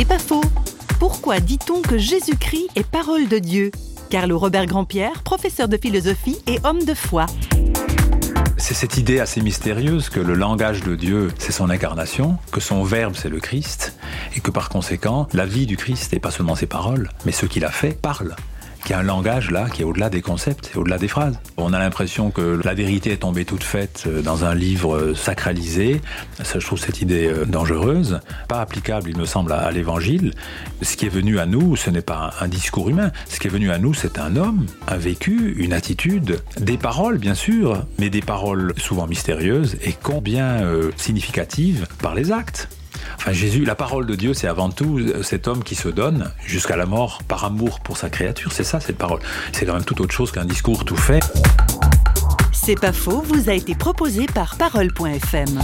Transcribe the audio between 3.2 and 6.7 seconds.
de Dieu? Carlo Robert Grandpierre, professeur de philosophie et